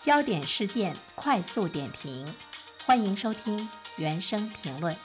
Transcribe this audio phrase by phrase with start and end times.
[0.00, 2.26] 焦点事件快速点评，
[2.86, 4.96] 欢迎收听原声评论。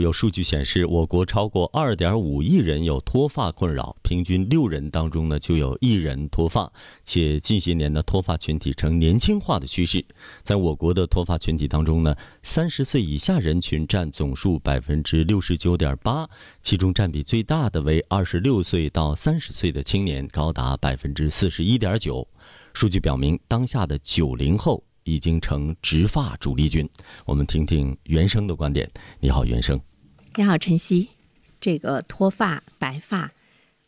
[0.00, 6.72] 有数据显示，我国超过二点五亿人有脱发困扰，平均六人当中呢就有一人脱发，
[7.04, 10.04] 且近些年的脱发群体呈年轻化的趋势。
[10.42, 16.28] 在我国的脱发群体当中呢，三十岁以下人群占总数百分之六十九点八，
[16.60, 22.26] 其中占比最大的为二十六岁到三十岁的青年，高达百分之四十一点九。
[22.72, 26.88] 数据表明，当下的九零后已经成植发主力军。
[27.24, 28.88] 我们听听原生的观点。
[29.18, 29.80] 你好，原生。
[30.36, 31.08] 你好，晨曦。
[31.60, 33.32] 这个脱发、白发，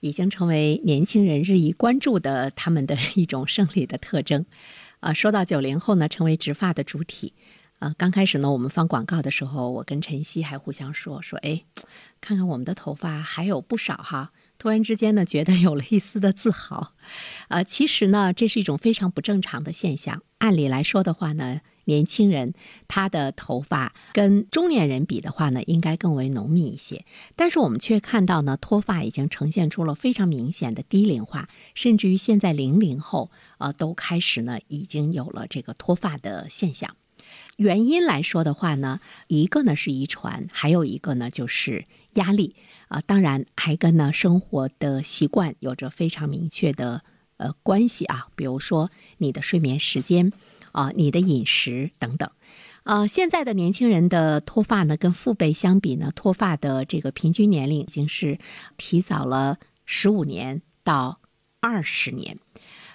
[0.01, 4.45] 已经成为年轻人日益关注的他们的一种生理的特征。
[4.99, 7.33] 啊，说到九零后呢，成为植发的主体。
[7.79, 11.63] 啊，刚开始呢，我们放广告的时候，我跟晨曦还互相说说，哎，
[12.21, 14.33] 看看我们的头发还有不少哈。
[14.59, 16.95] 突然之间呢，觉得有了一丝的自豪，
[17.49, 20.23] 呃，其实呢，这是一种非常不正常的现象。
[20.39, 22.55] 按理来说的话呢，年轻人
[22.89, 27.05] 他的头发跟中年人比的话呢，应该更为浓密一些。
[27.37, 36.97] 但是我们却看到呢，脱发已经呈现出了非常明显的低龄化，甚至于现在零零后呃都开始呢，已经有了这个脱发的现象。
[37.57, 42.55] 原因来说的话呢，一个呢是遗传，还有一个呢就是压力。
[42.89, 47.03] 啊，当然还跟呢生活的习惯有着非常明确的
[47.39, 50.31] 呃关系啊，比如说你的睡眠时间
[50.73, 52.31] 啊，你的饮食等等。
[52.85, 58.39] 呃，现在的年轻人的脱发呢，跟父辈相比呢，脱发的这个平均年龄已经是
[58.77, 61.21] 提早了十五年到
[61.61, 62.39] 二十年。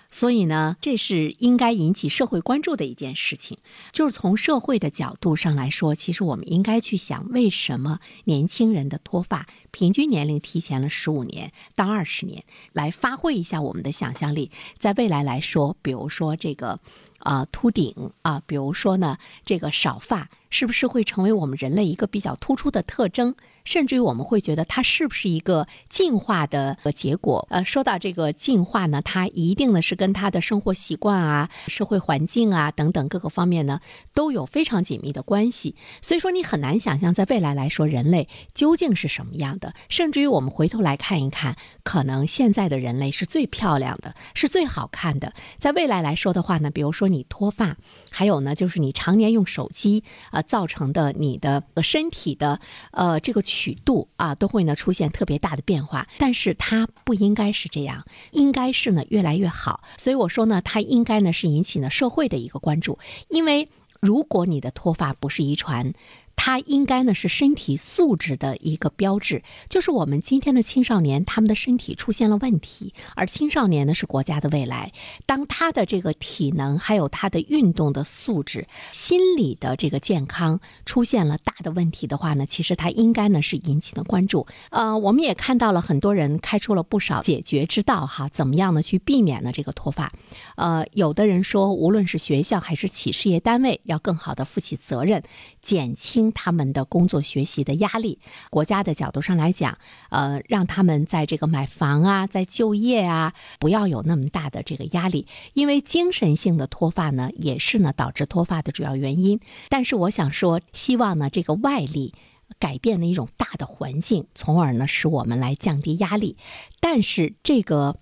[0.09, 3.57] 所以呢，这是应该引起社会关注的一件事情。
[3.91, 16.79] 就是从社会的角度上来说，其实我们应该去想，为什么年轻人的脱发平均年龄提前了十五年到二十年，来发挥一下我们的想象力，在未来来说，比如说这个。
[17.19, 23.35] 啊，秃顶啊，比如说呢，这个少发是不是会成为我们人类一个比较突出的特征？
[23.65, 27.45] 甚至于我们会觉得它是不是一个进化的结果？
[27.49, 33.81] 呃，说到这个进化呢，它一定呢是跟他的生活习惯啊、社会环境啊等等各个方面呢
[34.13, 35.75] 都有非常紧密的关系。
[36.01, 39.73] 所以说，你很难想象在未来来说人类究竟是什么样的。
[39.89, 45.33] 甚至于我们回头来看一看，可能现在的人类是最漂亮的，是最好看的。
[45.57, 47.07] 在未来来说的话呢，比如说。
[47.07, 47.77] 你脱发，
[48.11, 50.03] 还有呢，就是你常年用手机
[50.37, 52.59] 呃造成的你的身体的
[52.91, 56.07] 呃这个曲度啊，都会呢出现特别大的变化。
[56.19, 59.81] 但是它不应该是这样，应该是呢越来越好。
[59.97, 62.99] 所以我说呢，它应该呢是引起呢社会的一个关注，
[63.29, 65.93] 因为如果你的脱发不是遗传。
[66.37, 74.93] 它应该呢是身体素质的一个标志，就是我们今天的青少年，他们的身体出现了问题，而青少年呢是国家的未来。
[75.25, 84.47] 当他的这个体能，还有他的运动的素质、心理的这个健康出现了大的问题的话呢，其实他应该呢是引起了关注。
[84.69, 90.13] 呃，我们也看到了很多人开出了不少解决之道，哈，怎么样呢去避免呢这个脱发？
[90.55, 95.23] 呃，有的人说，无论是学校还是企事业单位，要更好的负起责任，
[95.61, 96.26] 减轻。
[96.31, 99.77] 他们的工作学习的压力，国家的角度上来讲，
[100.09, 109.39] 呃，让他们在这个买房啊，在就业啊，不要有那么大的这个压力，因为精神性的脱发呢，也是呢导致脱发的主要原因。
[109.69, 112.13] 但是我想说，希望呢这个外力
[112.59, 116.37] 改变的一种大的环境，从而呢使我们来降低压力。
[116.79, 117.97] 但是这个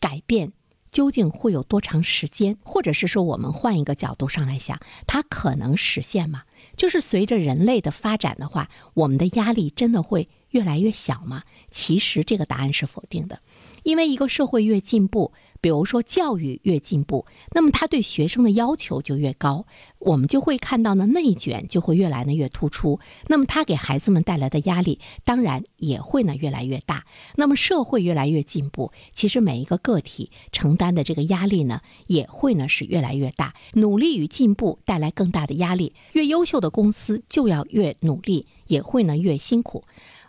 [0.00, 0.52] 改变
[0.90, 6.42] 究竟会有多长时间，或者是说我们换一个角度上来想，它可能实现吗？
[6.80, 11.42] 就是随着人类的发展的话，我们的压力真的会越来越小吗？
[11.70, 13.40] 其实这个答案是否定的，
[13.82, 15.32] 因为一个社会越进步。
[15.62, 19.66] 比如说，教育越进步，那么他对学生的要求就越高，
[19.98, 22.98] 我们就会看到呢内卷就会越来呢越突出。
[23.26, 27.04] 那么他给孩子们带来的压力，当然也会呢越来越大。
[27.36, 33.52] 那么社会越来越进步，其实每一个个体承担的这个压力呢，也会呢是越来越大。
[33.74, 39.84] 努力与进步带来更大的压力，越优秀的公司就要越努力，也会呢越辛苦。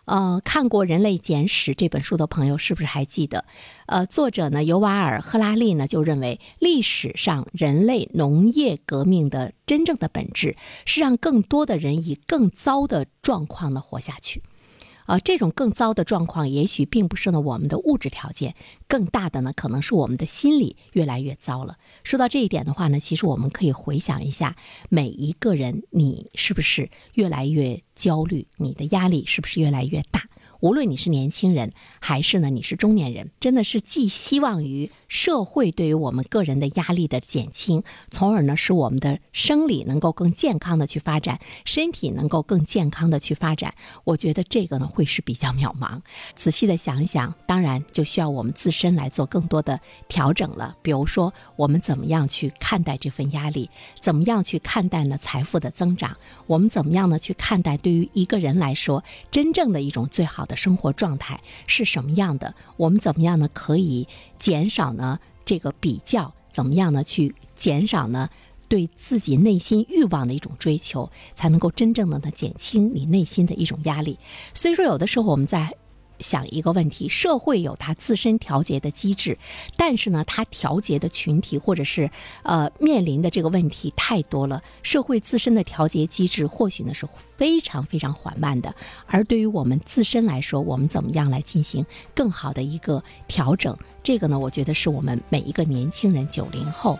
[0.05, 3.45] 呃，看过《人类简史》这本书的朋友，是不是还记得？
[3.85, 14.41] 呃，作者呢，尤瓦尔·赫拉利呢，就认为历史上人类农业革命的真正的本质是让更多的人以更糟的状况呢活下去。
[15.11, 18.55] 啊，这种更糟的状况，也许并不是呢我们的物质条件，
[18.87, 21.75] 更大的呢可能是我们的心理越来越糟了。
[22.05, 24.55] 说到这一点的话呢，其实我们可以回想一下，
[24.87, 28.47] 每一个人，你是不是越来越焦虑？
[28.55, 30.23] 你的压力是不是越来越大？
[30.61, 43.73] 无论你是年轻人还是呢你是中年人，真的是寄希望于社会对于我们个人的压力的减轻，从而呢使我们的生理能够更健康的去发展，身体能够更健康的去发展。
[44.03, 45.99] 我觉得这个呢会是比较渺茫。
[46.35, 50.77] 仔细的想一想，当然就需要我们自身来做更多的调整了。
[50.83, 53.67] 比如说，我们怎么样去看待这份压力？
[53.99, 56.15] 怎么样去看待呢财富的增长？
[56.45, 62.53] 我们怎么样呢去看待对于一个人来说真正的一种最好的的生活状态是什么样的？
[62.75, 64.07] 我们怎么样呢可以
[64.37, 66.33] 减少呢这个比较？
[66.51, 68.29] 怎么样呢去减少呢
[68.67, 74.19] 对自己内心欲望的一种追求，才能够真正的呢减轻你内心的一种压力？
[74.53, 75.73] 所以说，有的时候我们在。
[76.21, 79.37] 想一个问题，社会有它自身调节的机制，
[79.75, 82.09] 但是呢，它调节的群体或者是
[82.43, 84.61] 呃面临的这个问题太多了。
[84.83, 88.73] 社会自身的调节机制或许呢是非常非常缓慢的，
[89.07, 91.85] 而对于我们自身来说，我们怎么样来进行
[92.15, 93.75] 更好的一个调整？
[94.03, 96.97] 这个呢，我觉得是我们每一个年轻人九零后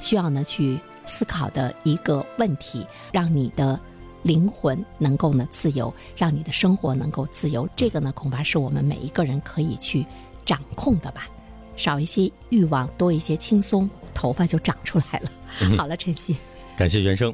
[0.00, 3.80] 需要呢去思考的一个问题，让你的。
[4.24, 10.04] 灵魂能够呢自由，让你的生活能够自由，这个呢恐怕是我们每一个人可以去
[10.44, 11.28] 掌控的吧。
[11.76, 15.30] 少一些欲望，多一些轻松，头发就长出来了。
[15.76, 16.36] 好了，晨曦，
[16.76, 17.32] 感谢原生。